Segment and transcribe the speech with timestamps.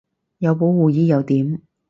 [0.39, 1.61] 有保護衣又點